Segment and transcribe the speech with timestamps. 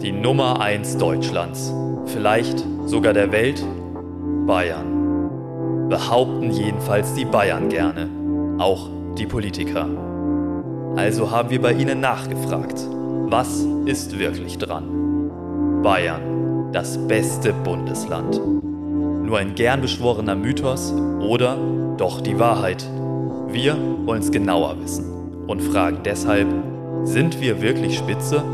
[0.00, 1.70] Die Nummer 1 Deutschlands,
[2.06, 3.62] vielleicht sogar der Welt,
[4.46, 5.88] Bayern.
[5.90, 8.08] Behaupten jedenfalls die Bayern gerne,
[8.58, 8.88] auch
[9.18, 9.86] die Politiker.
[10.96, 12.86] Also haben wir bei ihnen nachgefragt,
[13.28, 15.82] was ist wirklich dran?
[15.82, 18.40] Bayern, das beste Bundesland.
[19.22, 21.58] Nur ein gern beschworener Mythos oder
[21.98, 22.86] doch die Wahrheit?
[23.52, 26.46] Wir wollen es genauer wissen und fragen deshalb,
[27.02, 28.44] sind wir wirklich Spitze?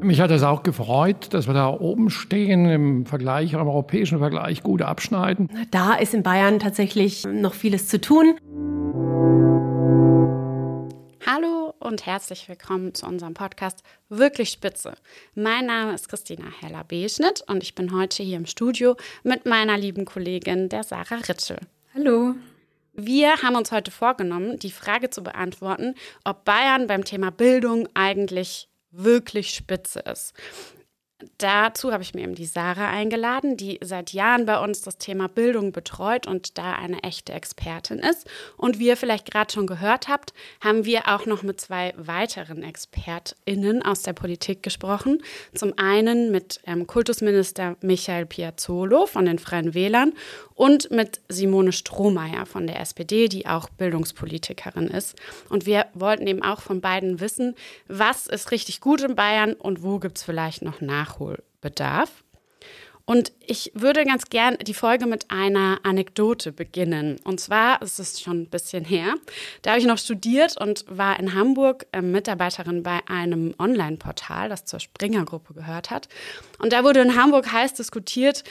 [0.00, 4.62] Mich hat es auch gefreut, dass wir da oben stehen, im Vergleich, im europäischen Vergleich
[4.62, 5.50] gut abschneiden.
[5.70, 8.36] Da ist in Bayern tatsächlich noch vieles zu tun.
[11.26, 14.94] Hallo und herzlich willkommen zu unserem Podcast Wirklich Spitze.
[15.34, 20.06] Mein Name ist Christina Heller-Beschnitt und ich bin heute hier im Studio mit meiner lieben
[20.06, 21.58] Kollegin, der Sarah Ritschel.
[21.96, 22.34] Hallo.
[22.92, 28.68] Wir haben uns heute vorgenommen, die Frage zu beantworten, ob Bayern beim Thema Bildung eigentlich
[28.90, 30.34] wirklich spitze ist.
[31.38, 35.28] Dazu habe ich mir eben die Sarah eingeladen, die seit Jahren bei uns das Thema
[35.28, 38.26] Bildung betreut und da eine echte Expertin ist.
[38.56, 42.62] Und wie ihr vielleicht gerade schon gehört habt, haben wir auch noch mit zwei weiteren
[42.62, 45.22] ExpertInnen aus der Politik gesprochen.
[45.54, 50.14] Zum einen mit ähm, Kultusminister Michael Piazzolo von den Freien Wählern
[50.54, 55.16] und mit Simone Strohmeier von der SPD, die auch Bildungspolitikerin ist.
[55.48, 57.54] Und wir wollten eben auch von beiden wissen,
[57.88, 62.24] was ist richtig gut in Bayern und wo gibt es vielleicht noch Nachholbedarf.
[63.06, 67.18] Und ich würde ganz gern die Folge mit einer Anekdote beginnen.
[67.24, 69.14] Und zwar ist es schon ein bisschen her.
[69.60, 74.64] Da habe ich noch studiert und war in Hamburg äh, Mitarbeiterin bei einem Online-Portal, das
[74.64, 76.08] zur Springer-Gruppe gehört hat.
[76.58, 78.42] Und da wurde in Hamburg heiß diskutiert,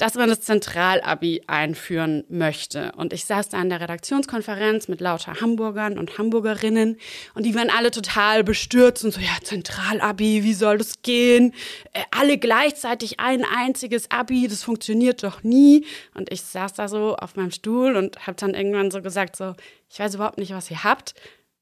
[0.00, 2.92] dass man das Zentralabi einführen möchte.
[2.96, 6.96] Und ich saß da in der Redaktionskonferenz mit lauter Hamburgern und Hamburgerinnen
[7.34, 11.52] und die waren alle total bestürzt und so, ja, Zentralabi, wie soll das gehen?
[11.92, 15.84] Äh, alle gleichzeitig ein einziges Abi, das funktioniert doch nie.
[16.14, 19.54] Und ich saß da so auf meinem Stuhl und habe dann irgendwann so gesagt, so,
[19.90, 21.12] ich weiß überhaupt nicht, was ihr habt.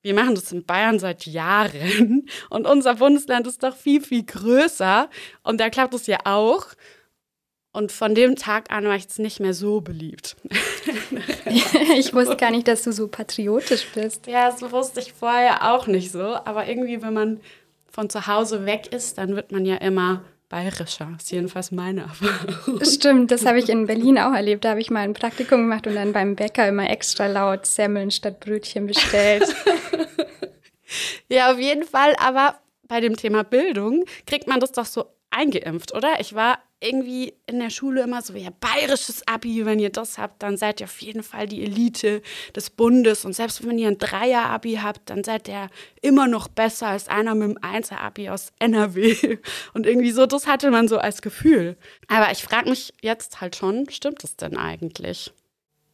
[0.00, 5.10] Wir machen das in Bayern seit Jahren und unser Bundesland ist doch viel, viel größer
[5.42, 6.66] und da klappt es ja auch.
[7.78, 10.34] Und von dem Tag an war ich jetzt nicht mehr so beliebt.
[11.96, 14.26] ich wusste gar nicht, dass du so patriotisch bist.
[14.26, 16.24] Ja, das wusste ich vorher auch nicht so.
[16.44, 17.40] Aber irgendwie, wenn man
[17.88, 21.08] von zu Hause weg ist, dann wird man ja immer bayerischer.
[21.12, 22.84] Das ist jedenfalls meine Erfahrung.
[22.84, 24.64] Stimmt, das habe ich in Berlin auch erlebt.
[24.64, 28.10] Da habe ich mal ein Praktikum gemacht und dann beim Bäcker immer extra laut Semmeln
[28.10, 29.54] statt Brötchen bestellt.
[31.28, 32.16] ja, auf jeden Fall.
[32.18, 32.58] Aber
[32.88, 36.18] bei dem Thema Bildung kriegt man das doch so eingeimpft, oder?
[36.18, 40.42] Ich war irgendwie in der Schule immer so, ja, bayerisches Abi, wenn ihr das habt,
[40.42, 42.22] dann seid ihr auf jeden Fall die Elite
[42.54, 43.24] des Bundes.
[43.24, 45.68] Und selbst wenn ihr ein Dreier-Abi habt, dann seid ihr
[46.02, 49.38] immer noch besser als einer mit einem Einser-Abi aus NRW.
[49.74, 51.76] Und irgendwie so, das hatte man so als Gefühl.
[52.06, 55.32] Aber ich frage mich jetzt halt schon, stimmt das denn eigentlich?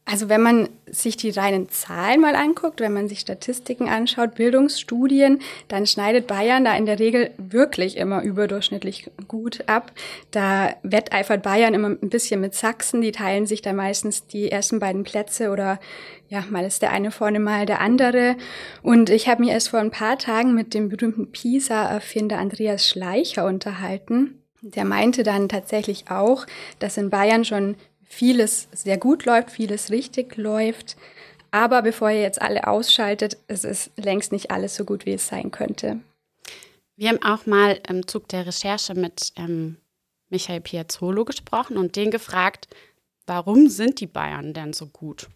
[0.07, 5.41] Also wenn man sich die reinen Zahlen mal anguckt, wenn man sich Statistiken anschaut, Bildungsstudien,
[5.69, 9.93] dann schneidet Bayern da in der Regel wirklich immer überdurchschnittlich gut ab.
[10.31, 14.79] Da wetteifert Bayern immer ein bisschen mit Sachsen, die teilen sich da meistens die ersten
[14.79, 15.81] beiden Plätze oder
[16.29, 18.37] ja, mal ist der eine vorne, mal der andere.
[18.83, 23.47] Und ich habe mich erst vor ein paar Tagen mit dem berühmten PISA-Erfinder Andreas Schleicher
[23.47, 24.43] unterhalten.
[24.61, 26.47] Der meinte dann tatsächlich auch,
[26.79, 27.77] dass in Bayern schon
[28.07, 30.97] vieles sehr gut läuft, vieles richtig läuft.
[31.51, 35.29] Aber bevor ihr jetzt alle ausschaltet, es ist längst nicht alles so gut, wie es
[35.29, 36.01] sein könnte.
[36.97, 39.77] Wir haben auch mal im Zug der Recherche mit ähm,
[40.31, 42.69] Michael Piazzolo gesprochen und den gefragt,
[43.27, 45.29] warum sind die Bayern denn so gut?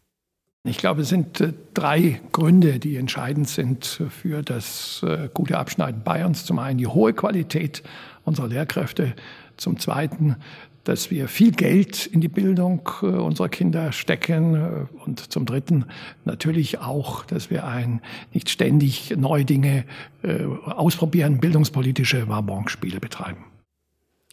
[0.64, 6.02] Ich glaube, es sind äh, drei Gründe, die entscheidend sind für das äh, gute Abschneiden
[6.02, 6.44] Bayerns.
[6.44, 7.82] Zum einen die hohe Qualität
[8.24, 9.14] unserer Lehrkräfte,
[9.56, 10.36] zum Zweiten
[10.84, 15.86] dass wir viel Geld in die Bildung äh, unserer Kinder stecken äh, und zum Dritten
[16.24, 18.00] natürlich auch, dass wir ein
[18.32, 19.84] nicht ständig neue Dinge
[20.22, 23.44] äh, ausprobieren, bildungspolitische Wabonspiele betreiben.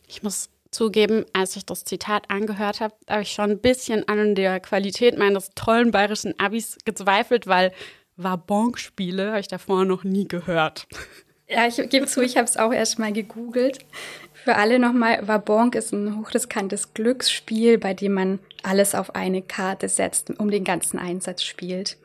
[0.08, 4.36] Ich muss zugeben, als ich das Zitat angehört habe, habe ich schon ein bisschen an
[4.36, 7.72] der Qualität meines tollen bayerischen Abis gezweifelt, weil
[8.18, 10.88] Wabonspiele habe ich davor noch nie gehört.
[11.48, 13.86] Ja, ich gebe zu, ich habe es auch erst mal gegoogelt.
[14.46, 19.90] Für alle nochmal, Wabonk ist ein hochriskantes Glücksspiel, bei dem man alles auf eine Karte
[19.90, 21.98] setzt, um den ganzen Einsatz spielt.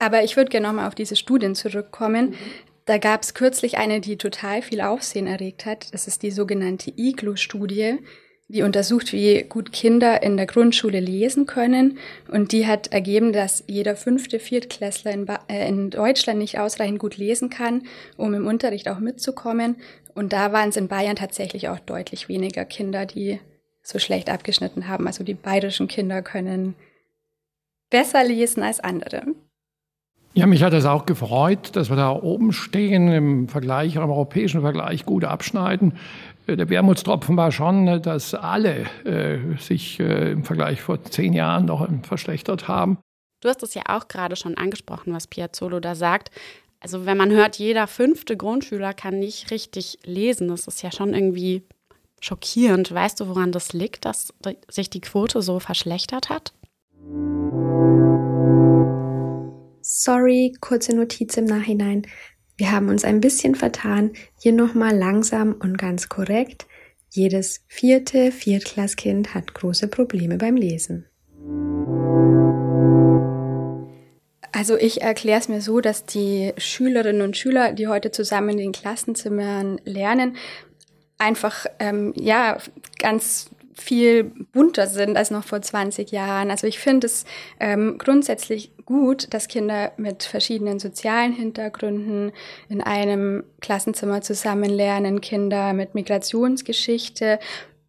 [0.00, 2.30] Aber ich würde gerne nochmal auf diese Studien zurückkommen.
[2.30, 2.36] Mhm.
[2.86, 5.94] Da gab es kürzlich eine, die total viel Aufsehen erregt hat.
[5.94, 8.00] Das ist die sogenannte IGLU-Studie.
[8.48, 11.98] Die untersucht, wie gut Kinder in der Grundschule lesen können.
[12.28, 17.16] Und die hat ergeben, dass jeder fünfte Viertklässler in, äh, in, Deutschland nicht ausreichend gut
[17.16, 17.82] lesen kann,
[18.16, 19.76] um im Unterricht auch mitzukommen.
[20.14, 23.40] Und da waren es in Bayern tatsächlich auch deutlich weniger Kinder, die
[23.82, 25.06] so schlecht abgeschnitten haben.
[25.06, 26.74] Also die bayerischen Kinder können
[27.90, 29.24] besser lesen als andere.
[30.36, 34.62] Ja, mich hat es auch gefreut, dass wir da oben stehen, im Vergleich, im europäischen
[34.62, 35.94] Vergleich gut abschneiden.
[36.48, 41.66] Äh, der Wermutstropfen war schon, dass alle äh, sich äh, im Vergleich vor zehn Jahren
[41.66, 42.98] noch verschlechtert haben.
[43.42, 46.32] Du hast es ja auch gerade schon angesprochen, was Piazzolo da sagt.
[46.80, 51.14] Also wenn man hört, jeder fünfte Grundschüler kann nicht richtig lesen, das ist ja schon
[51.14, 51.62] irgendwie
[52.20, 52.92] schockierend.
[52.92, 54.34] Weißt du, woran das liegt, dass
[54.68, 56.52] sich die Quote so verschlechtert hat?
[59.86, 62.06] Sorry, kurze Notiz im Nachhinein.
[62.56, 64.12] Wir haben uns ein bisschen vertan.
[64.40, 66.64] Hier nochmal langsam und ganz korrekt.
[67.10, 71.04] Jedes vierte Viertklasskind hat große Probleme beim Lesen.
[74.52, 78.56] Also ich erkläre es mir so, dass die Schülerinnen und Schüler, die heute zusammen in
[78.56, 80.38] den Klassenzimmern lernen,
[81.18, 82.56] einfach ähm, ja
[82.98, 86.50] ganz viel bunter sind als noch vor 20 Jahren.
[86.50, 87.24] Also ich finde es
[87.60, 92.32] ähm, grundsätzlich gut, dass Kinder mit verschiedenen sozialen Hintergründen
[92.68, 97.38] in einem Klassenzimmer zusammen lernen, Kinder mit Migrationsgeschichte,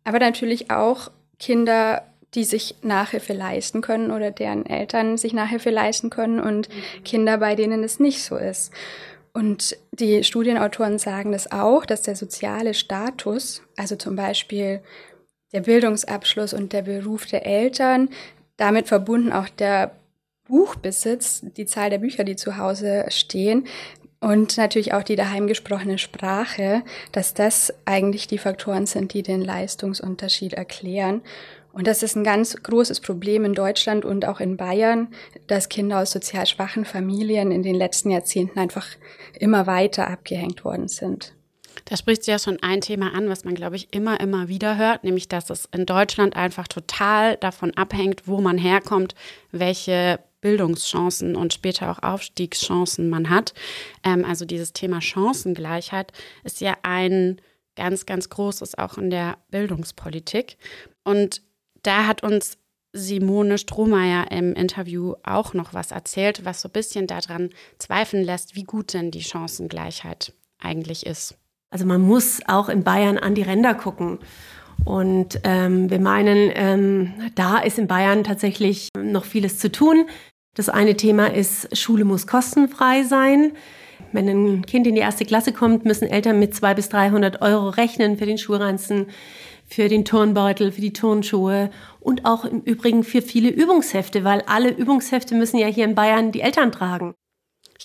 [0.04, 2.04] aber natürlich auch Kinder,
[2.34, 7.04] die sich Nachhilfe leisten können oder deren Eltern sich Nachhilfe leisten können und mhm.
[7.04, 8.72] Kinder, bei denen es nicht so ist.
[9.34, 14.82] Und die Studienautoren sagen das auch, dass der soziale Status, also zum Beispiel
[15.56, 18.10] der Bildungsabschluss und der Beruf der Eltern,
[18.58, 19.96] damit verbunden auch der
[20.50, 23.66] Buchbesitz, die Zahl der Bücher, die zu Hause stehen
[24.20, 29.42] und natürlich auch die daheim gesprochene Sprache, dass das eigentlich die Faktoren sind, die den
[29.42, 31.22] Leistungsunterschied erklären.
[31.72, 35.08] Und das ist ein ganz großes Problem in Deutschland und auch in Bayern,
[35.48, 38.88] dass Kinder aus sozial schwachen Familien in den letzten Jahrzehnten einfach
[39.40, 41.34] immer weiter abgehängt worden sind.
[41.84, 44.78] Da spricht du ja schon ein Thema an, was man, glaube ich, immer, immer wieder
[44.78, 49.14] hört, nämlich dass es in Deutschland einfach total davon abhängt, wo man herkommt,
[49.52, 53.54] welche Bildungschancen und später auch Aufstiegschancen man hat.
[54.04, 56.14] Ähm, also dieses Thema Chancengleichheit
[56.44, 57.42] ist ja ein
[57.76, 60.58] ganz, ganz großes auch in der Bildungspolitik.
[61.04, 61.42] Und
[61.84, 62.58] da hat uns
[62.94, 68.56] Simone Strohmeier im Interview auch noch was erzählt, was so ein bisschen daran zweifeln lässt,
[68.56, 71.36] wie gut denn die Chancengleichheit eigentlich ist.
[71.76, 74.20] Also man muss auch in Bayern an die Ränder gucken.
[74.86, 80.06] Und ähm, wir meinen, ähm, da ist in Bayern tatsächlich noch vieles zu tun.
[80.56, 83.52] Das eine Thema ist, Schule muss kostenfrei sein.
[84.14, 87.68] Wenn ein Kind in die erste Klasse kommt, müssen Eltern mit 200 bis 300 Euro
[87.68, 89.08] rechnen für den Schulranzen,
[89.66, 94.70] für den Turnbeutel, für die Turnschuhe und auch im Übrigen für viele Übungshefte, weil alle
[94.70, 97.16] Übungshefte müssen ja hier in Bayern die Eltern tragen.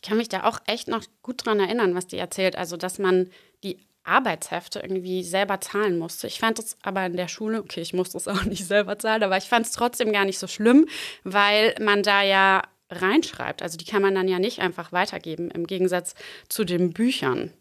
[0.00, 2.56] Ich kann mich da auch echt noch gut dran erinnern, was die erzählt.
[2.56, 3.28] Also, dass man
[3.62, 6.26] die Arbeitshefte irgendwie selber zahlen musste.
[6.26, 9.22] Ich fand es aber in der Schule, okay, ich musste es auch nicht selber zahlen,
[9.22, 10.86] aber ich fand es trotzdem gar nicht so schlimm,
[11.22, 13.60] weil man da ja reinschreibt.
[13.60, 16.14] Also die kann man dann ja nicht einfach weitergeben, im Gegensatz
[16.48, 17.52] zu den Büchern.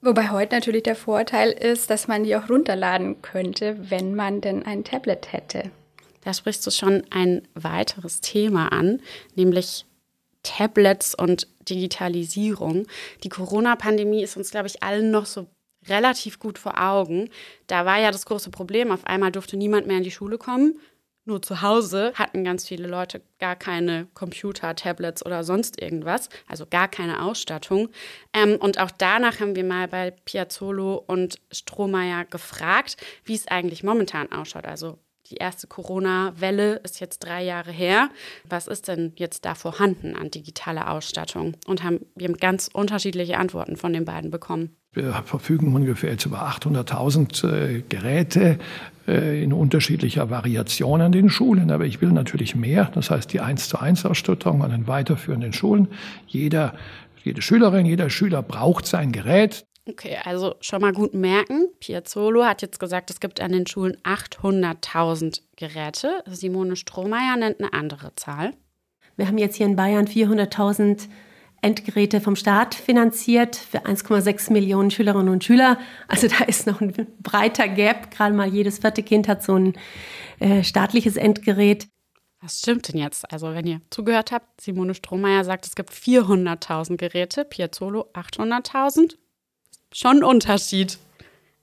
[0.00, 4.64] Wobei heute natürlich der Vorteil ist, dass man die auch runterladen könnte, wenn man denn
[4.64, 5.70] ein Tablet hätte.
[6.22, 9.00] Da sprichst du schon ein weiteres Thema an,
[9.36, 9.86] nämlich
[10.48, 12.86] Tablets und Digitalisierung.
[13.22, 15.46] Die Corona-Pandemie ist uns, glaube ich, allen noch so
[15.88, 17.28] relativ gut vor Augen.
[17.66, 20.78] Da war ja das große Problem, auf einmal durfte niemand mehr in die Schule kommen.
[21.26, 26.64] Nur zu Hause hatten ganz viele Leute gar keine Computer, Tablets oder sonst irgendwas, also
[26.64, 27.90] gar keine Ausstattung.
[28.32, 33.84] Ähm, und auch danach haben wir mal bei Piazzolo und Strohmeier gefragt, wie es eigentlich
[33.84, 34.64] momentan ausschaut.
[34.64, 34.98] Also
[35.30, 38.10] die erste Corona-Welle ist jetzt drei Jahre her.
[38.48, 41.56] Was ist denn jetzt da vorhanden an digitaler Ausstattung?
[41.66, 44.76] Und haben, wir haben ganz unterschiedliche Antworten von den beiden bekommen.
[44.92, 48.58] Wir verfügen ungefähr jetzt über 800.000 äh, Geräte
[49.06, 51.70] äh, in unterschiedlicher Variation an den Schulen.
[51.70, 52.90] Aber ich will natürlich mehr.
[52.94, 55.88] Das heißt, die 1 zu 1 Ausstattung an den weiterführenden Schulen.
[56.26, 56.74] Jeder,
[57.22, 59.66] jede Schülerin, jeder Schüler braucht sein Gerät.
[59.88, 61.68] Okay, also schon mal gut merken.
[61.80, 66.22] Piazzolo hat jetzt gesagt, es gibt an den Schulen 800.000 Geräte.
[66.26, 68.52] Simone Strohmeier nennt eine andere Zahl.
[69.16, 71.08] Wir haben jetzt hier in Bayern 400.000
[71.62, 75.78] Endgeräte vom Staat finanziert für 1,6 Millionen Schülerinnen und Schüler.
[76.06, 78.10] Also da ist noch ein breiter Gap.
[78.10, 79.72] Gerade mal jedes vierte Kind hat so ein
[80.38, 81.88] äh, staatliches Endgerät.
[82.40, 83.32] Was stimmt denn jetzt?
[83.32, 89.16] Also wenn ihr zugehört habt, Simone Strohmeier sagt, es gibt 400.000 Geräte, Piazzolo 800.000
[89.92, 90.98] schon ein Unterschied.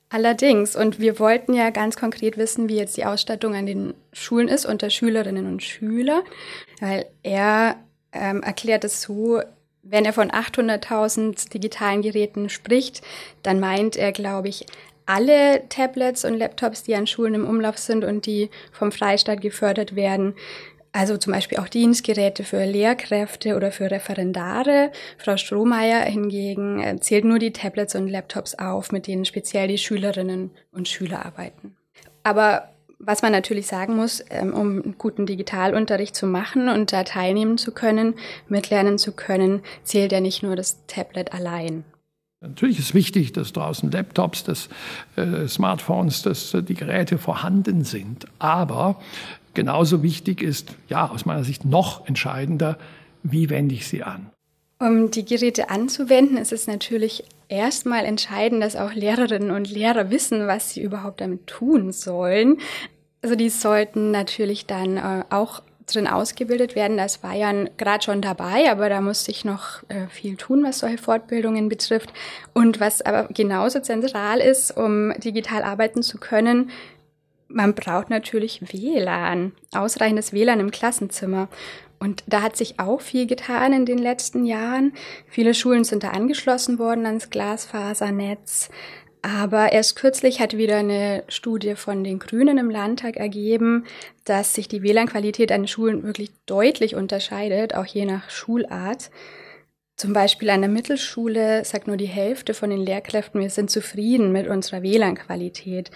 [0.09, 4.47] Allerdings, und wir wollten ja ganz konkret wissen, wie jetzt die Ausstattung an den Schulen
[4.47, 6.23] ist unter Schülerinnen und Schüler,
[6.79, 7.77] weil er
[8.13, 9.41] ähm, erklärt es so,
[9.81, 13.01] wenn er von 800.000 digitalen Geräten spricht,
[13.43, 14.65] dann meint er, glaube ich,
[15.05, 19.95] alle Tablets und Laptops, die an Schulen im Umlauf sind und die vom Freistaat gefördert
[19.95, 20.33] werden.
[20.95, 24.93] Also zum Beispiel auch Dienstgeräte für Lehrkräfte oder für Referendare.
[25.17, 29.77] Frau Strohmeier hingegen äh, zählt nur die Tablets und Laptops auf, mit denen speziell die
[29.77, 31.75] Schülerinnen und Schüler arbeiten.
[32.23, 37.03] Aber was man natürlich sagen muss, ähm, um einen guten Digitalunterricht zu machen und da
[37.03, 38.13] teilnehmen zu können,
[38.47, 41.83] mitlernen zu können, zählt ja nicht nur das Tablet allein.
[42.39, 44.69] Natürlich ist wichtig, dass draußen Laptops, dass
[45.17, 48.27] äh, Smartphones, dass äh, die Geräte vorhanden sind.
[48.39, 49.01] Aber
[49.55, 52.77] genauso wichtig ist, ja, aus meiner Sicht noch entscheidender,
[53.23, 54.29] wie wende ich sie an?
[54.79, 60.47] Um die Geräte anzuwenden, ist es natürlich erstmal entscheidend, dass auch Lehrerinnen und Lehrer wissen,
[60.47, 62.57] was sie überhaupt damit tun sollen.
[63.21, 66.97] Also die sollten natürlich dann äh, auch drin ausgebildet werden.
[66.97, 70.79] Das war ja gerade schon dabei, aber da muss sich noch äh, viel tun, was
[70.79, 72.11] solche Fortbildungen betrifft.
[72.53, 76.69] Und was aber genauso zentral ist, um digital arbeiten zu können,
[77.47, 81.47] man braucht natürlich WLAN, ausreichendes WLAN im Klassenzimmer.
[81.99, 84.93] Und da hat sich auch viel getan in den letzten Jahren.
[85.27, 88.69] Viele Schulen sind da angeschlossen worden ans Glasfasernetz.
[89.21, 93.85] Aber erst kürzlich hat wieder eine Studie von den Grünen im Landtag ergeben,
[94.23, 99.09] dass sich die WLAN-Qualität an Schulen wirklich deutlich unterscheidet, auch je nach Schulart.
[99.95, 104.31] Zum Beispiel an der Mittelschule sagt nur die Hälfte von den Lehrkräften, wir sind zufrieden
[104.31, 105.89] mit unserer WLAN-Qualität.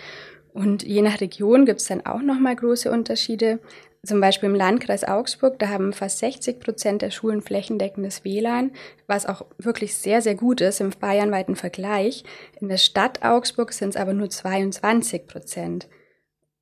[0.54, 3.60] Und je nach Region gibt es dann auch nochmal große Unterschiede.
[4.06, 8.72] Zum Beispiel im Landkreis Augsburg, da haben fast 60 Prozent der Schulen flächendeckendes WLAN,
[9.08, 12.24] was auch wirklich sehr, sehr gut ist im bayernweiten Vergleich.
[12.62, 15.90] In der Stadt Augsburg sind es aber nur 22 Prozent.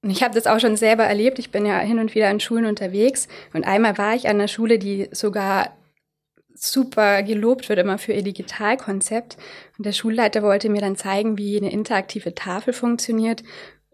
[0.02, 1.38] Und ich habe das auch schon selber erlebt.
[1.38, 3.28] Ich bin ja hin und wieder an Schulen unterwegs.
[3.54, 5.78] Und einmal war ich an einer Schule, die sogar
[6.56, 9.38] super gelobt wird immer für ihr Digitalkonzept.
[9.78, 13.44] Und der Schulleiter wollte mir dann zeigen, wie eine interaktive Tafel funktioniert.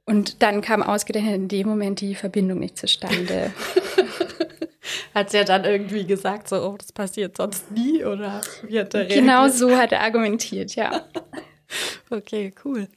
[0.06, 3.54] Und dann kam ausgerechnet in dem Moment die Verbindung nicht zustande.
[5.14, 8.94] hat sie ja dann irgendwie gesagt, so, oh, das passiert sonst nie, oder wie hat
[8.94, 11.06] er Genau so hat er argumentiert, ja.
[12.12, 12.88] Okay, cool.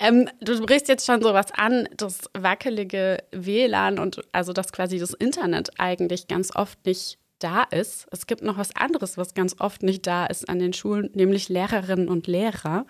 [0.00, 5.12] Ähm, du brichst jetzt schon sowas an, das wackelige WLAN und also dass quasi das
[5.14, 8.06] Internet eigentlich ganz oft nicht da ist.
[8.10, 11.48] Es gibt noch was anderes, was ganz oft nicht da ist an den Schulen, nämlich
[11.48, 12.86] Lehrerinnen und Lehrer.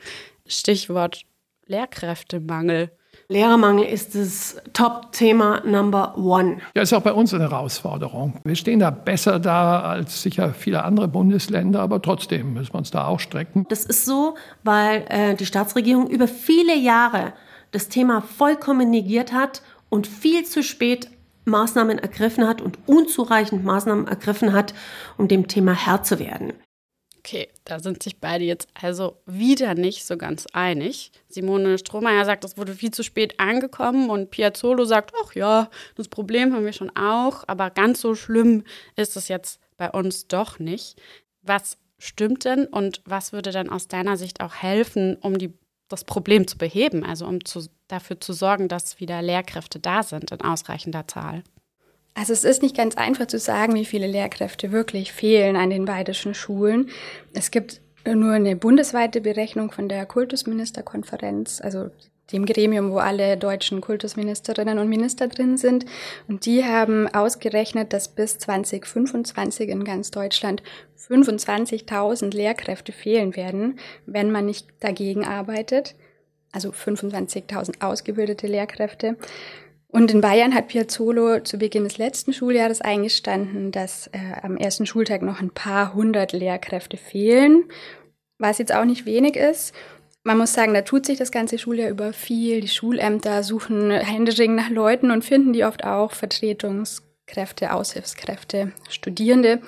[0.47, 1.23] Stichwort
[1.67, 2.91] Lehrkräftemangel.
[3.29, 6.59] Lehrermangel ist das Top-Thema Number One.
[6.75, 8.35] Ja, ist auch bei uns eine Herausforderung.
[8.45, 12.93] Wir stehen da besser da als sicher viele andere Bundesländer, aber trotzdem müssen wir uns
[12.93, 13.67] da auch strecken.
[13.69, 17.33] Das ist so, weil äh, die Staatsregierung über viele Jahre
[17.73, 21.11] das Thema vollkommen negiert hat und viel zu spät
[21.47, 24.73] Maßnahmen ergriffen hat und unzureichend Maßnahmen ergriffen hat,
[25.17, 26.53] um dem Thema Herr zu werden.
[27.19, 31.11] Okay, da sind sich beide jetzt also wieder nicht so ganz einig.
[31.29, 36.09] Simone Strohmeier sagt, es wurde viel zu spät angekommen und Piazzolo sagt, ach ja, das
[36.09, 38.63] Problem haben wir schon auch, aber ganz so schlimm
[38.95, 40.97] ist es jetzt bei uns doch nicht.
[41.43, 45.53] Was stimmt denn und was würde dann aus deiner Sicht auch helfen, um die,
[45.89, 50.31] das Problem zu beheben, also um zu, dafür zu sorgen, dass wieder Lehrkräfte da sind
[50.31, 51.43] in ausreichender Zahl?
[52.17, 55.85] Also es ist nicht ganz einfach zu sagen, wie viele Lehrkräfte wirklich fehlen an den
[55.85, 56.89] bayerischen Schulen.
[57.35, 61.91] Es gibt nur eine bundesweite Berechnung von der Kultusministerkonferenz, also
[62.33, 65.85] dem Gremium, wo alle deutschen Kultusministerinnen und Minister drin sind.
[66.27, 70.63] Und die haben ausgerechnet, dass bis 2025 in ganz Deutschland
[71.09, 75.95] 25.000 Lehrkräfte fehlen werden, wenn man nicht dagegen arbeitet.
[76.51, 79.17] Also 25.000 ausgebildete Lehrkräfte.
[79.97, 84.85] Und in Bayern hat Piazzolo zu Beginn des letzten Schuljahres eingestanden, dass äh, am ersten
[84.85, 87.65] Schultag noch ein paar hundert Lehrkräfte fehlen,
[88.37, 89.75] was jetzt auch nicht wenig ist.
[90.23, 92.61] Man muss sagen, da tut sich das ganze Schuljahr über viel.
[92.61, 99.63] Die Schulämter suchen händeringend nach Leuten und finden die oft auch Vertretungskräfte, Aushilfskräfte, Studierende.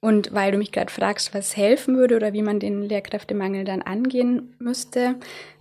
[0.00, 3.80] Und weil du mich gerade fragst, was helfen würde oder wie man den Lehrkräftemangel dann
[3.80, 5.14] angehen müsste,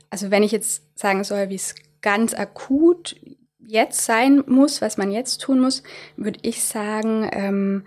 [0.09, 3.15] also wenn ich jetzt sagen soll, wie es ganz akut
[3.71, 5.81] jetzt sein muss, was man jetzt tun muss,
[6.17, 7.83] würde ich sagen, ähm,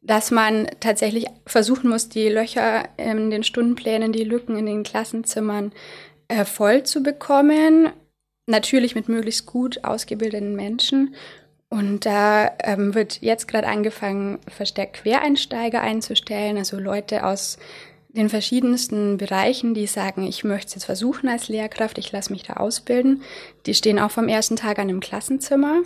[0.00, 5.72] dass man tatsächlich versuchen muss, die Löcher in den Stundenplänen, die Lücken in den Klassenzimmern
[6.28, 7.90] äh, voll zu bekommen.
[8.46, 11.14] Natürlich mit möglichst gut ausgebildeten Menschen.
[11.68, 17.58] Und da ähm, wird jetzt gerade angefangen, verstärkt Quereinsteiger einzustellen, also Leute aus
[18.16, 22.42] den verschiedensten Bereichen, die sagen, ich möchte es jetzt versuchen als Lehrkraft, ich lasse mich
[22.42, 23.22] da ausbilden.
[23.66, 25.82] Die stehen auch vom ersten Tag an im Klassenzimmer.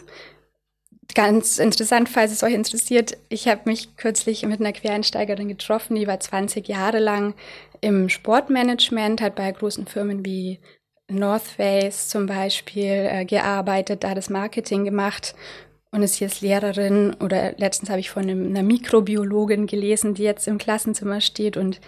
[1.15, 6.07] Ganz interessant, falls es euch interessiert, ich habe mich kürzlich mit einer Quereinsteigerin getroffen, die
[6.07, 7.35] war 20 Jahre lang
[7.81, 10.61] im Sportmanagement, hat bei großen Firmen wie
[11.09, 15.35] North Face zum Beispiel äh, gearbeitet, da das Marketing gemacht
[15.91, 20.59] und ist jetzt Lehrerin oder letztens habe ich von einer Mikrobiologin gelesen, die jetzt im
[20.59, 21.81] Klassenzimmer steht und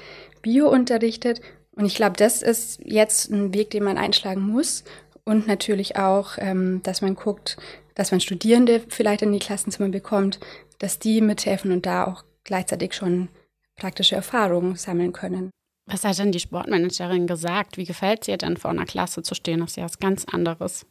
[0.42, 1.40] Bio unterrichtet.
[1.75, 4.84] Und ich glaube, das ist jetzt ein Weg, den man einschlagen muss.
[5.25, 7.56] Und natürlich auch, ähm, dass man guckt,
[7.94, 10.40] dass man Studierende vielleicht in die Klassenzimmer bekommt,
[10.78, 13.28] dass die mithelfen und da auch gleichzeitig schon
[13.76, 15.50] praktische Erfahrungen sammeln können.
[15.87, 17.76] Was hat denn die Sportmanagerin gesagt?
[17.76, 19.61] Wie gefällt es ihr denn vor einer Klasse zu stehen?
[19.61, 20.87] Das ist ja was ganz anderes.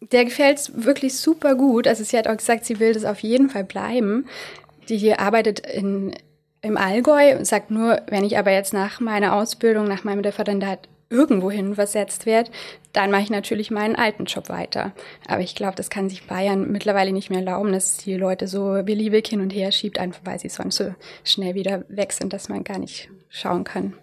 [0.00, 1.86] Der gefällt es wirklich super gut.
[1.86, 4.26] Also sie hat auch gesagt, sie will das auf jeden Fall bleiben.
[4.88, 6.14] Die hier arbeitet in,
[6.66, 11.76] im Allgäu, sagt nur, wenn ich aber jetzt nach meiner Ausbildung, nach meinem Referendat irgendwohin
[11.76, 12.50] versetzt werde,
[12.92, 14.92] dann mache ich natürlich meinen alten Job weiter.
[15.28, 18.82] Aber ich glaube, das kann sich Bayern mittlerweile nicht mehr erlauben, dass die Leute so
[18.82, 20.92] beliebig hin und her schiebt, einfach weil sie sonst so
[21.22, 23.94] schnell wieder weg sind, dass man gar nicht schauen kann.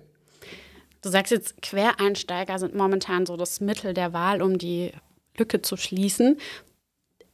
[1.01, 4.93] Du sagst jetzt, Quereinsteiger sind momentan so das Mittel der Wahl, um die
[5.37, 6.37] Lücke zu schließen.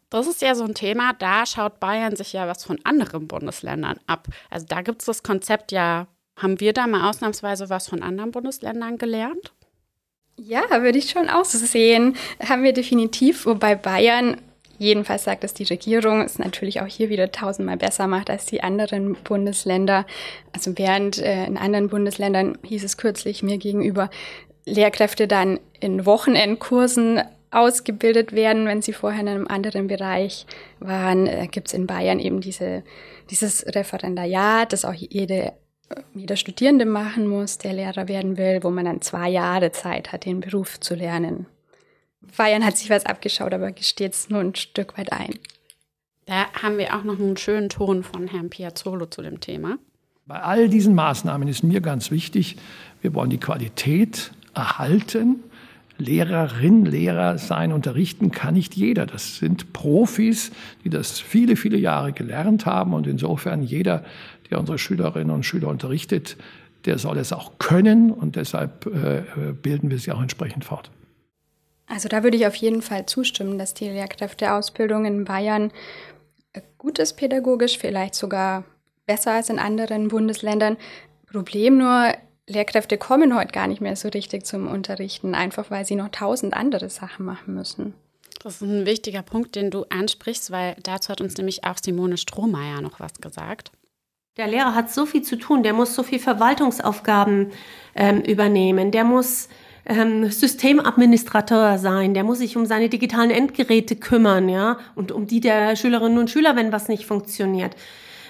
[0.10, 4.00] Das ist ja so ein Thema, da schaut Bayern sich ja was von anderen Bundesländern
[4.08, 4.28] ab.
[4.50, 8.32] Also da gibt es das Konzept ja, haben wir da mal ausnahmsweise was von anderen
[8.32, 9.54] Bundesländern gelernt?
[10.38, 12.16] Ja, würde ich schon auch sehen.
[12.48, 14.38] Haben wir definitiv, wobei Bayern
[14.80, 18.64] jedenfalls sagt, dass die Regierung es natürlich auch hier wieder tausendmal besser macht als die
[18.64, 20.06] anderen Bundesländer.
[20.54, 24.10] Also während äh, in anderen Bundesländern hieß es kürzlich mir gegenüber,
[24.66, 27.22] Lehrkräfte dann in Wochenendkursen
[27.52, 30.46] ausgebildet werden, wenn sie vorher in einem anderen Bereich
[30.80, 32.84] waren, äh, gibt es in Bayern eben diese,
[33.30, 35.54] dieses Referendariat, das auch jede,
[36.14, 40.26] jeder Studierende machen muss, der Lehrer werden will, wo man dann zwei Jahre Zeit hat,
[40.26, 41.48] den Beruf zu lernen.
[42.38, 45.40] Bayern hat sich was abgeschaut, aber gesteht es nur ein Stück weit ein.
[46.26, 49.80] Da haben wir auch noch einen schönen Ton von Herrn Piazzolo zu dem Thema.
[50.28, 52.58] Bei all diesen Maßnahmen ist mir ganz wichtig,
[53.02, 55.44] wir wollen die Qualität erhalten
[56.00, 59.06] Lehrerin, Lehrer sein, unterrichten kann nicht jeder.
[59.06, 60.52] Das sind Profis,
[60.84, 62.94] die das viele, viele Jahre gelernt haben.
[62.94, 64.04] Und insofern jeder,
[64.50, 66.38] der unsere Schülerinnen und Schüler unterrichtet,
[66.86, 68.12] der soll es auch können.
[68.12, 70.90] Und deshalb äh, bilden wir sie auch entsprechend fort.
[71.86, 75.72] Also da würde ich auf jeden Fall zustimmen, dass die Lehrkräfteausbildung in Bayern
[76.78, 78.64] gut ist pädagogisch, vielleicht sogar
[79.06, 80.78] besser als in anderen Bundesländern.
[81.32, 82.14] Problem nur,
[82.50, 86.54] Lehrkräfte kommen heute gar nicht mehr so richtig zum Unterrichten, einfach weil sie noch tausend
[86.54, 87.94] andere Sachen machen müssen.
[88.44, 92.18] Das ist ein wichtiger Punkt, den du ansprichst, weil dazu hat uns nämlich auch Simone
[92.18, 93.72] Strohmeier noch was gesagt.
[94.38, 97.52] Der Lehrer hat so viel zu tun, der muss so viel Verwaltungsaufgaben
[97.96, 99.50] ähm, übernehmen, der muss
[99.86, 105.42] ähm, Systemadministrator sein, der muss sich um seine digitalen Endgeräte kümmern, ja, und um die
[105.42, 107.76] der Schülerinnen und Schüler, wenn was nicht funktioniert.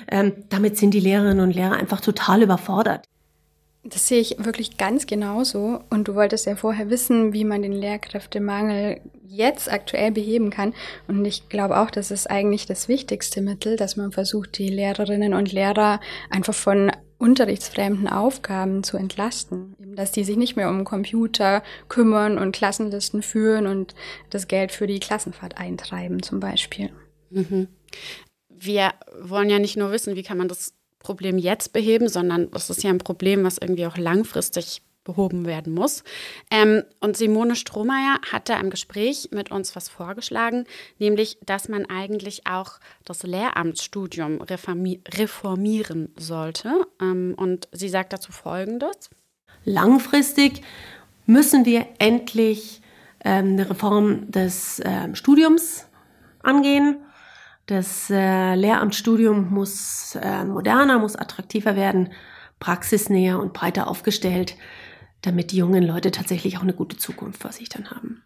[0.07, 3.05] Ähm, damit sind die Lehrerinnen und Lehrer einfach total überfordert.
[3.89, 5.81] Das sehe ich wirklich ganz genauso.
[5.89, 10.73] Und du wolltest ja vorher wissen, wie man den Lehrkräftemangel jetzt aktuell beheben kann.
[11.07, 15.33] Und ich glaube auch, das ist eigentlich das wichtigste Mittel, dass man versucht, die Lehrerinnen
[15.33, 15.99] und Lehrer
[16.29, 19.75] einfach von unterrichtsfremden Aufgaben zu entlasten.
[19.79, 23.93] Eben, dass die sich nicht mehr um Computer kümmern und Klassenlisten führen und
[24.29, 26.89] das Geld für die Klassenfahrt eintreiben zum Beispiel.
[27.29, 27.67] Mhm.
[28.47, 32.69] Wir wollen ja nicht nur wissen, wie kann man das Problem jetzt beheben, sondern es
[32.69, 36.03] ist ja ein Problem, was irgendwie auch langfristig behoben werden muss.
[36.51, 40.65] Ähm, und Simone Strohmeier hat da im Gespräch mit uns was vorgeschlagen,
[40.99, 46.85] nämlich, dass man eigentlich auch das Lehramtsstudium reformieren sollte.
[47.01, 49.09] Ähm, und sie sagt dazu Folgendes.
[49.65, 50.61] Langfristig
[51.25, 52.81] müssen wir endlich
[53.23, 55.85] ähm, eine Reform des äh, Studiums
[56.43, 56.97] angehen
[57.69, 62.11] das äh, Lehramtsstudium muss äh, moderner, muss attraktiver werden,
[62.59, 64.55] praxisnäher und breiter aufgestellt,
[65.21, 68.23] damit die jungen Leute tatsächlich auch eine gute Zukunft vor sich dann haben.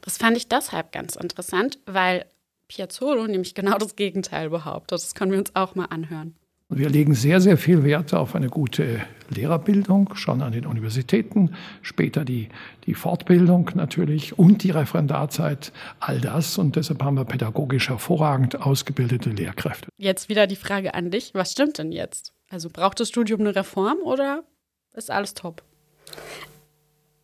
[0.00, 2.26] Das fand ich deshalb ganz interessant, weil
[2.68, 4.92] Piazzolo nämlich genau das Gegenteil behauptet.
[4.92, 6.36] Das können wir uns auch mal anhören.
[6.70, 12.24] Wir legen sehr, sehr viel Wert auf eine gute Lehrerbildung, schon an den Universitäten, später
[12.24, 12.48] die,
[12.86, 16.56] die Fortbildung natürlich und die Referendarzeit, all das.
[16.56, 19.88] Und deshalb haben wir pädagogisch hervorragend ausgebildete Lehrkräfte.
[19.98, 22.32] Jetzt wieder die Frage an dich, was stimmt denn jetzt?
[22.48, 24.42] Also braucht das Studium eine Reform oder
[24.94, 25.62] ist alles top?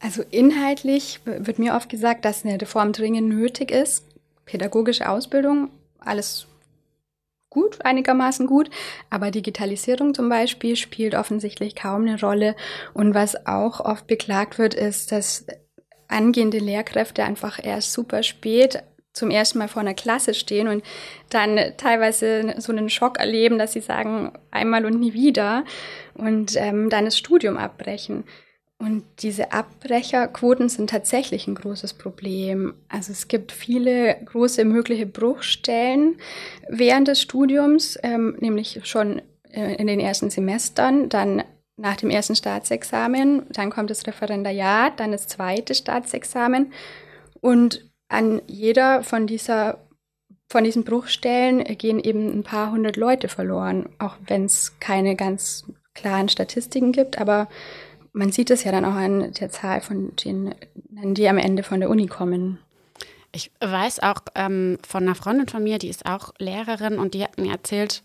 [0.01, 4.05] Also inhaltlich wird mir oft gesagt, dass eine Reform dringend nötig ist.
[4.45, 6.47] Pädagogische Ausbildung, alles
[7.51, 8.71] gut, einigermaßen gut.
[9.11, 12.57] Aber Digitalisierung zum Beispiel spielt offensichtlich kaum eine Rolle.
[12.95, 15.47] Und was auch oft beklagt wird, ist, dass
[16.09, 18.83] angehende Lehrkräfte einfach erst super spät
[19.13, 20.85] zum ersten Mal vor einer Klasse stehen und
[21.31, 25.65] dann teilweise so einen Schock erleben, dass sie sagen, einmal und nie wieder
[26.15, 28.25] und ähm, dann das Studium abbrechen.
[28.81, 32.73] Und diese Abbrecherquoten sind tatsächlich ein großes Problem.
[32.89, 36.17] Also es gibt viele große mögliche Bruchstellen
[36.67, 41.45] während des Studiums, ähm, nämlich schon äh, in den ersten Semestern, dann
[41.77, 46.73] nach dem ersten Staatsexamen, dann kommt das Referendariat, dann das zweite Staatsexamen.
[47.43, 49.79] Und an jeder von dieser
[50.49, 55.65] von diesen Bruchstellen gehen eben ein paar hundert Leute verloren, auch wenn es keine ganz
[55.95, 57.47] klaren Statistiken gibt, aber
[58.13, 61.81] man sieht es ja dann auch an der Zahl von denen, die am Ende von
[61.81, 62.59] der Uni kommen.
[63.33, 67.23] Ich weiß auch ähm, von einer Freundin von mir, die ist auch Lehrerin und die
[67.23, 68.03] hat mir erzählt,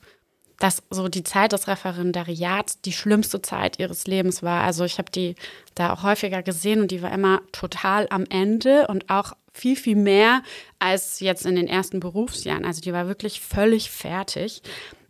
[0.60, 4.64] dass so die Zeit des Referendariats die schlimmste Zeit ihres Lebens war.
[4.64, 5.36] Also ich habe die
[5.74, 9.96] da auch häufiger gesehen und die war immer total am Ende und auch viel, viel
[9.96, 10.44] mehr
[10.80, 12.66] als jetzt in den ersten Berufsjahren.
[12.66, 14.62] Also die war wirklich völlig fertig,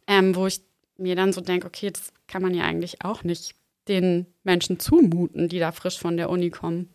[0.08, 0.62] ähm, wo ich
[0.98, 3.56] mir dann so denke, okay, das kann man ja eigentlich auch nicht
[3.88, 6.90] den Menschen zumuten, die da frisch von der Uni kommen.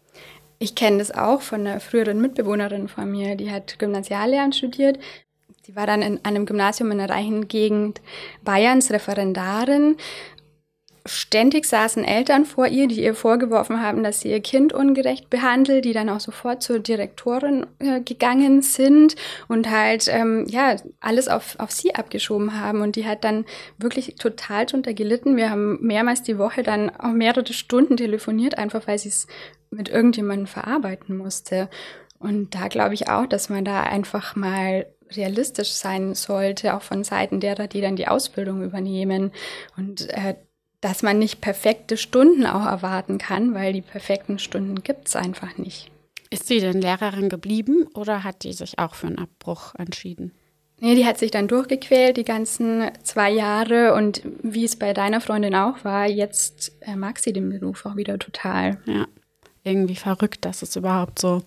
[0.59, 4.99] Ich kenne das auch von einer früheren Mitbewohnerin von mir, die hat Gymnasiallehramt studiert.
[5.67, 8.01] Die war dann in einem Gymnasium in einer reichen Gegend
[8.45, 9.97] Bayerns Referendarin
[11.07, 15.85] Ständig saßen Eltern vor ihr, die ihr vorgeworfen haben, dass sie ihr Kind ungerecht behandelt,
[15.85, 19.17] die dann auch sofort zur Direktorin äh, gegangen sind
[19.49, 22.83] und halt ähm, ja alles auf, auf sie abgeschoben haben.
[22.83, 23.47] Und die hat dann
[23.79, 25.37] wirklich total drunter gelitten.
[25.37, 29.27] Wir haben mehrmals die Woche dann auch mehrere Stunden telefoniert, einfach weil sie es
[29.71, 31.69] mit irgendjemandem verarbeiten musste.
[32.19, 34.87] Und da glaube ich auch, dass man da einfach mal
[35.17, 39.33] realistisch sein sollte, auch von Seiten derer, die dann die Ausbildung übernehmen.
[39.77, 40.35] Und äh,
[40.81, 45.59] dass man nicht perfekte Stunden auch erwarten kann, weil die perfekten Stunden gibt es einfach
[45.59, 45.91] nicht.
[46.31, 50.33] Ist sie denn Lehrerin geblieben oder hat die sich auch für einen Abbruch entschieden?
[50.79, 55.21] Nee, die hat sich dann durchgequält die ganzen zwei Jahre und wie es bei deiner
[55.21, 58.79] Freundin auch war, jetzt äh, mag sie den Beruf auch wieder total.
[58.87, 59.07] Ja,
[59.63, 61.43] irgendwie verrückt, dass es überhaupt so,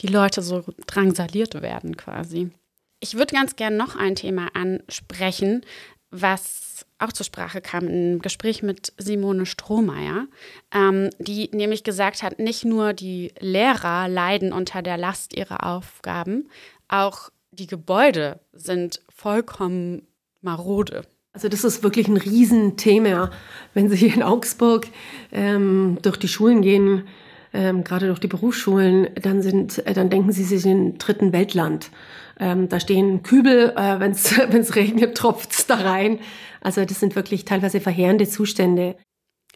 [0.00, 2.50] die Leute so drangsaliert werden quasi.
[2.98, 5.64] Ich würde ganz gerne noch ein Thema ansprechen,
[6.14, 10.26] was auch zur Sprache kam im Gespräch mit Simone Strohmeier,
[10.72, 16.48] ähm, die nämlich gesagt hat, nicht nur die Lehrer leiden unter der Last ihrer Aufgaben,
[16.88, 20.06] auch die Gebäude sind vollkommen
[20.40, 21.04] marode.
[21.32, 23.30] Also das ist wirklich ein Riesenthema.
[23.74, 24.86] Wenn Sie hier in Augsburg
[25.32, 27.08] ähm, durch die Schulen gehen,
[27.54, 31.90] ähm, gerade durch die Berufsschulen, dann sind, äh, dann denken Sie, sind im dritten Weltland.
[32.38, 36.18] Ähm, da stehen Kübel, äh, wenn es regnet, tropft's da rein.
[36.60, 38.96] Also das sind wirklich teilweise verheerende Zustände.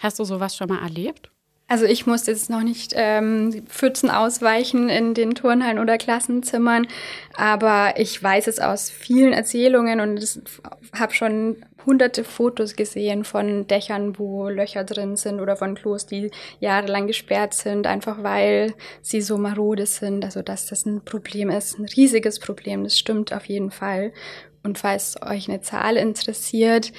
[0.00, 1.30] Hast du sowas schon mal erlebt?
[1.70, 6.86] Also ich musste jetzt noch nicht ähm, Pfützen ausweichen in den Turnhallen oder Klassenzimmern,
[7.36, 10.40] aber ich weiß es aus vielen Erzählungen und
[10.98, 16.30] habe schon hunderte Fotos gesehen von Dächern, wo Löcher drin sind oder von Klos, die
[16.58, 20.24] jahrelang gesperrt sind, einfach weil sie so marode sind.
[20.24, 24.12] Also dass das ein Problem ist, ein riesiges Problem, das stimmt auf jeden Fall.
[24.62, 26.92] Und falls euch eine Zahl interessiert,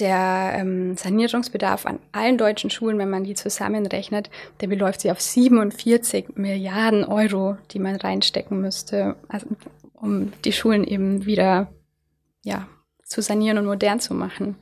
[0.00, 4.28] der ähm, Sanierungsbedarf an allen deutschen Schulen, wenn man die zusammenrechnet,
[4.60, 9.46] der beläuft sich auf 47 Milliarden Euro, die man reinstecken müsste, also,
[9.92, 11.72] um die Schulen eben wieder
[12.42, 12.68] ja,
[13.04, 14.56] zu sanieren und modern zu machen.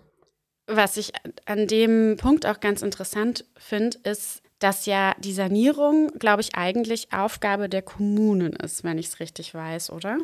[0.67, 1.13] Was ich
[1.47, 7.13] an dem Punkt auch ganz interessant finde, ist, dass ja die Sanierung, glaube ich, eigentlich
[7.13, 10.19] Aufgabe der Kommunen ist, wenn ich es richtig weiß, oder?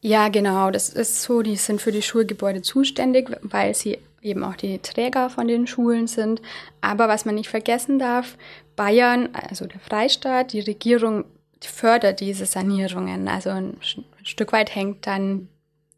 [0.00, 0.70] Ja, genau.
[0.70, 1.40] Das ist so.
[1.40, 6.06] Die sind für die Schulgebäude zuständig, weil sie eben auch die Träger von den Schulen
[6.06, 6.42] sind.
[6.80, 8.36] Aber was man nicht vergessen darf,
[8.74, 11.24] Bayern, also der Freistaat, die Regierung
[11.60, 13.28] fördert diese Sanierungen.
[13.28, 13.76] Also ein
[14.22, 15.48] Stück weit hängt dann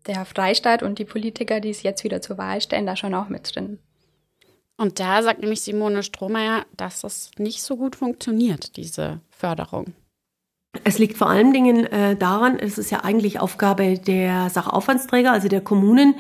[0.06, 3.28] der Freistaat und die Politiker, die es jetzt wieder zur Wahl stellen, da schon auch
[3.28, 3.78] mit drin.
[4.76, 9.94] Und da sagt nämlich Simone Strohmeier, dass das nicht so gut funktioniert, diese Förderung.
[10.84, 15.48] Es liegt vor allen Dingen äh, daran, es ist ja eigentlich Aufgabe der Sachaufwandsträger, also
[15.48, 16.14] der Kommunen,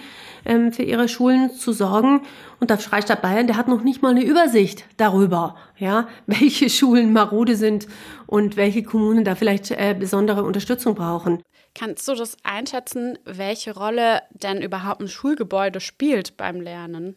[0.44, 2.22] ähm, für ihre Schulen zu sorgen.
[2.60, 7.12] Und der Freistaat Bayern, der hat noch nicht mal eine Übersicht darüber, ja, welche Schulen
[7.12, 7.86] marode sind
[8.26, 11.42] und welche Kommunen da vielleicht äh, besondere Unterstützung brauchen.
[11.74, 17.16] Kannst du das einschätzen, welche Rolle denn überhaupt ein Schulgebäude spielt beim Lernen?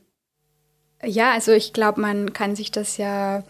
[1.02, 3.43] Ja, also ich glaube, man kann sich das ja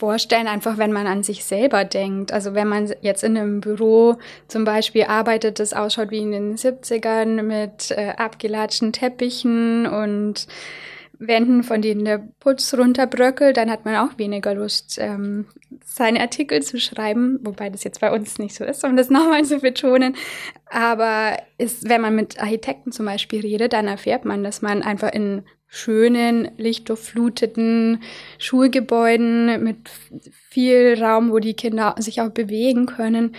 [0.00, 2.32] vorstellen, einfach wenn man an sich selber denkt.
[2.32, 4.16] Also wenn man jetzt in einem Büro
[4.48, 10.46] zum Beispiel arbeitet, das ausschaut wie in den 70ern mit äh, abgelatschten Teppichen und
[11.18, 15.44] Wänden, von denen der Putz runterbröckelt, dann hat man auch weniger Lust, ähm,
[15.84, 19.44] seine Artikel zu schreiben, wobei das jetzt bei uns nicht so ist, um das nochmal
[19.44, 20.16] zu betonen.
[20.64, 25.12] Aber ist, wenn man mit Architekten zum Beispiel redet, dann erfährt man, dass man einfach
[25.12, 28.02] in schönen, lichtdurchfluteten
[28.38, 29.88] Schulgebäuden mit
[30.48, 33.36] viel Raum, wo die Kinder sich auch bewegen können,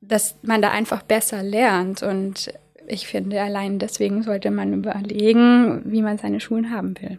[0.00, 2.04] dass man da einfach besser lernt.
[2.04, 2.54] Und
[2.86, 7.18] ich finde, allein deswegen sollte man überlegen, wie man seine Schulen haben will.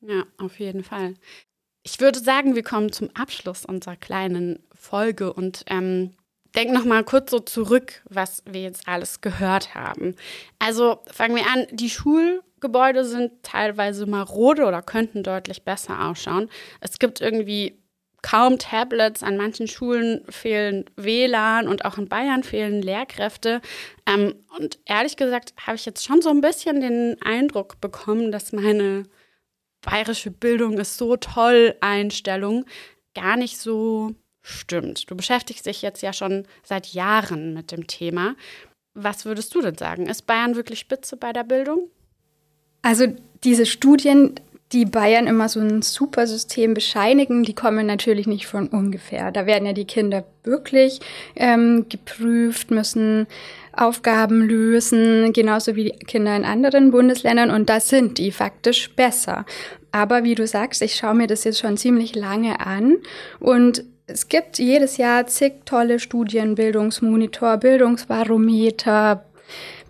[0.00, 1.14] Ja, auf jeden Fall.
[1.82, 6.12] Ich würde sagen, wir kommen zum Abschluss unserer kleinen Folge und ähm,
[6.54, 10.14] denk noch mal kurz so zurück, was wir jetzt alles gehört haben.
[10.60, 11.66] Also fangen wir an.
[11.72, 16.48] Die Schul Gebäude sind teilweise marode oder könnten deutlich besser ausschauen.
[16.80, 17.82] Es gibt irgendwie
[18.22, 23.60] kaum Tablets, an manchen Schulen fehlen WLAN und auch in Bayern fehlen Lehrkräfte.
[24.06, 28.52] Ähm, und ehrlich gesagt habe ich jetzt schon so ein bisschen den Eindruck bekommen, dass
[28.52, 29.04] meine
[29.82, 32.64] bayerische Bildung ist so toll Einstellung
[33.14, 35.10] gar nicht so stimmt.
[35.10, 38.34] Du beschäftigst dich jetzt ja schon seit Jahren mit dem Thema.
[38.94, 40.06] Was würdest du denn sagen?
[40.06, 41.90] Ist Bayern wirklich spitze bei der Bildung?
[42.82, 43.06] Also
[43.44, 44.34] diese Studien,
[44.72, 49.32] die Bayern immer so ein super System bescheinigen, die kommen natürlich nicht von ungefähr.
[49.32, 51.00] Da werden ja die Kinder wirklich
[51.36, 53.26] ähm, geprüft, müssen
[53.72, 59.46] Aufgaben lösen, genauso wie die Kinder in anderen Bundesländern und da sind die faktisch besser.
[59.92, 62.96] Aber wie du sagst, ich schaue mir das jetzt schon ziemlich lange an
[63.40, 69.24] und es gibt jedes Jahr zig tolle Studien, Bildungsmonitor, Bildungsbarometer,